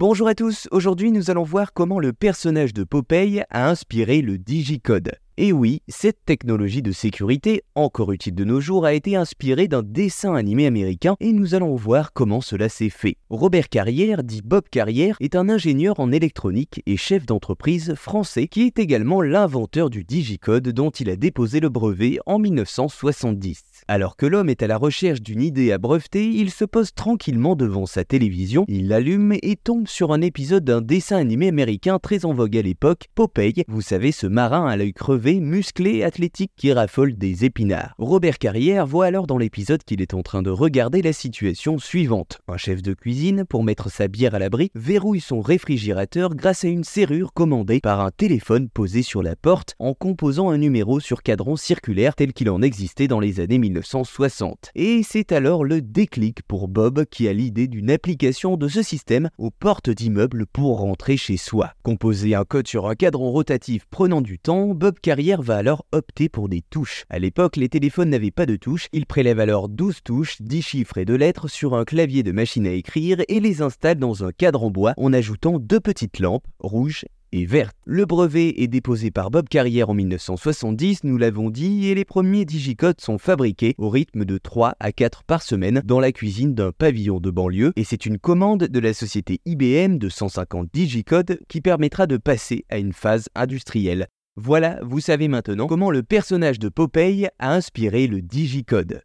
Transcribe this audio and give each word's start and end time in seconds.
Bonjour 0.00 0.28
à 0.28 0.36
tous, 0.36 0.68
aujourd'hui 0.70 1.10
nous 1.10 1.28
allons 1.28 1.42
voir 1.42 1.72
comment 1.72 1.98
le 1.98 2.12
personnage 2.12 2.72
de 2.72 2.84
Popeye 2.84 3.42
a 3.50 3.68
inspiré 3.68 4.22
le 4.22 4.38
digicode. 4.38 5.16
Et 5.40 5.52
oui, 5.52 5.82
cette 5.86 6.24
technologie 6.24 6.82
de 6.82 6.90
sécurité, 6.90 7.62
encore 7.76 8.10
utile 8.10 8.34
de 8.34 8.42
nos 8.42 8.60
jours, 8.60 8.84
a 8.84 8.92
été 8.92 9.14
inspirée 9.14 9.68
d'un 9.68 9.84
dessin 9.84 10.34
animé 10.34 10.66
américain 10.66 11.14
et 11.20 11.30
nous 11.30 11.54
allons 11.54 11.76
voir 11.76 12.12
comment 12.12 12.40
cela 12.40 12.68
s'est 12.68 12.90
fait. 12.90 13.18
Robert 13.30 13.68
Carrière, 13.68 14.24
dit 14.24 14.42
Bob 14.44 14.64
Carrière, 14.68 15.16
est 15.20 15.36
un 15.36 15.48
ingénieur 15.48 16.00
en 16.00 16.10
électronique 16.10 16.82
et 16.86 16.96
chef 16.96 17.24
d'entreprise 17.24 17.94
français 17.94 18.48
qui 18.48 18.62
est 18.62 18.80
également 18.80 19.22
l'inventeur 19.22 19.90
du 19.90 20.02
digicode 20.02 20.70
dont 20.70 20.90
il 20.90 21.08
a 21.08 21.14
déposé 21.14 21.60
le 21.60 21.68
brevet 21.68 22.18
en 22.26 22.40
1970. 22.40 23.62
Alors 23.86 24.16
que 24.16 24.26
l'homme 24.26 24.48
est 24.48 24.64
à 24.64 24.66
la 24.66 24.76
recherche 24.76 25.22
d'une 25.22 25.40
idée 25.40 25.70
à 25.70 25.78
breveter, 25.78 26.26
il 26.26 26.50
se 26.50 26.64
pose 26.64 26.92
tranquillement 26.92 27.54
devant 27.54 27.86
sa 27.86 28.04
télévision, 28.04 28.64
il 28.66 28.88
l'allume 28.88 29.34
et 29.40 29.54
tombe 29.54 29.86
sur 29.86 30.12
un 30.12 30.20
épisode 30.20 30.64
d'un 30.64 30.80
dessin 30.80 31.16
animé 31.16 31.46
américain 31.46 32.00
très 32.00 32.24
en 32.24 32.34
vogue 32.34 32.56
à 32.56 32.62
l'époque, 32.62 33.06
Popeye, 33.14 33.62
vous 33.68 33.82
savez 33.82 34.10
ce 34.10 34.26
marin 34.26 34.66
à 34.66 34.76
l'œil 34.76 34.92
crevé, 34.92 35.27
musclé, 35.34 36.02
athlétique 36.02 36.52
qui 36.56 36.72
raffole 36.72 37.14
des 37.14 37.44
épinards. 37.44 37.94
Robert 37.98 38.38
Carrière 38.38 38.86
voit 38.86 39.06
alors 39.06 39.26
dans 39.26 39.38
l'épisode 39.38 39.82
qu'il 39.84 40.00
est 40.00 40.14
en 40.14 40.22
train 40.22 40.42
de 40.42 40.50
regarder 40.50 41.02
la 41.02 41.12
situation 41.12 41.78
suivante. 41.78 42.40
Un 42.48 42.56
chef 42.56 42.82
de 42.82 42.94
cuisine, 42.94 43.44
pour 43.44 43.62
mettre 43.62 43.90
sa 43.90 44.08
bière 44.08 44.34
à 44.34 44.38
l'abri, 44.38 44.70
verrouille 44.74 45.20
son 45.20 45.40
réfrigérateur 45.40 46.34
grâce 46.34 46.64
à 46.64 46.68
une 46.68 46.84
serrure 46.84 47.32
commandée 47.34 47.80
par 47.80 48.00
un 48.00 48.10
téléphone 48.10 48.70
posé 48.70 49.02
sur 49.02 49.22
la 49.22 49.36
porte 49.36 49.74
en 49.78 49.92
composant 49.92 50.48
un 50.48 50.58
numéro 50.58 50.98
sur 50.98 51.22
cadran 51.22 51.56
circulaire 51.56 52.14
tel 52.14 52.32
qu'il 52.32 52.48
en 52.48 52.62
existait 52.62 53.08
dans 53.08 53.20
les 53.20 53.40
années 53.40 53.58
1960. 53.58 54.70
Et 54.74 55.02
c'est 55.02 55.32
alors 55.32 55.64
le 55.64 55.82
déclic 55.82 56.42
pour 56.42 56.68
Bob 56.68 57.04
qui 57.04 57.28
a 57.28 57.34
l'idée 57.34 57.68
d'une 57.68 57.90
application 57.90 58.56
de 58.56 58.68
ce 58.68 58.82
système 58.82 59.28
aux 59.36 59.50
portes 59.50 59.90
d'immeubles 59.90 60.46
pour 60.46 60.78
rentrer 60.78 61.16
chez 61.16 61.36
soi. 61.36 61.72
Composer 61.82 62.34
un 62.34 62.44
code 62.44 62.66
sur 62.66 62.88
un 62.88 62.94
cadran 62.94 63.30
rotatif 63.30 63.84
prenant 63.90 64.22
du 64.22 64.38
temps, 64.38 64.68
Bob 64.74 64.98
Carrière 65.00 65.17
va 65.18 65.56
alors 65.56 65.84
opter 65.92 66.28
pour 66.28 66.48
des 66.48 66.62
touches. 66.62 67.04
À 67.10 67.18
l'époque, 67.18 67.56
les 67.56 67.68
téléphones 67.68 68.10
n'avaient 68.10 68.30
pas 68.30 68.46
de 68.46 68.56
touches, 68.56 68.86
il 68.92 69.04
prélève 69.04 69.40
alors 69.40 69.68
12 69.68 70.02
touches, 70.04 70.40
10 70.40 70.62
chiffres 70.62 70.98
et 70.98 71.04
2 71.04 71.14
lettres 71.14 71.48
sur 71.48 71.74
un 71.74 71.84
clavier 71.84 72.22
de 72.22 72.32
machine 72.32 72.66
à 72.66 72.72
écrire 72.72 73.18
et 73.28 73.40
les 73.40 73.60
installe 73.60 73.98
dans 73.98 74.24
un 74.24 74.30
cadre 74.30 74.62
en 74.62 74.70
bois 74.70 74.94
en 74.96 75.12
ajoutant 75.12 75.58
deux 75.58 75.80
petites 75.80 76.20
lampes, 76.20 76.46
rouges 76.60 77.04
et 77.32 77.44
verte. 77.44 77.76
Le 77.84 78.06
brevet 78.06 78.54
est 78.62 78.68
déposé 78.68 79.10
par 79.10 79.30
Bob 79.30 79.48
Carrière 79.48 79.90
en 79.90 79.94
1970, 79.94 81.04
nous 81.04 81.18
l'avons 81.18 81.50
dit, 81.50 81.88
et 81.88 81.94
les 81.94 82.04
premiers 82.04 82.44
digicodes 82.44 83.00
sont 83.00 83.18
fabriqués 83.18 83.74
au 83.76 83.90
rythme 83.90 84.24
de 84.24 84.38
3 84.38 84.76
à 84.78 84.92
4 84.92 85.24
par 85.24 85.42
semaine 85.42 85.82
dans 85.84 86.00
la 86.00 86.12
cuisine 86.12 86.54
d'un 86.54 86.72
pavillon 86.72 87.20
de 87.20 87.30
banlieue, 87.30 87.72
et 87.76 87.84
c'est 87.84 88.06
une 88.06 88.18
commande 88.18 88.64
de 88.64 88.78
la 88.78 88.94
société 88.94 89.40
IBM 89.46 89.98
de 89.98 90.08
150 90.08 90.68
digicodes 90.72 91.40
qui 91.48 91.60
permettra 91.60 92.06
de 92.06 92.16
passer 92.16 92.64
à 92.70 92.78
une 92.78 92.92
phase 92.92 93.28
industrielle. 93.34 94.06
Voilà, 94.40 94.78
vous 94.82 95.00
savez 95.00 95.26
maintenant 95.26 95.66
comment 95.66 95.90
le 95.90 96.04
personnage 96.04 96.60
de 96.60 96.68
Popeye 96.68 97.26
a 97.40 97.54
inspiré 97.54 98.06
le 98.06 98.22
digicode. 98.22 99.02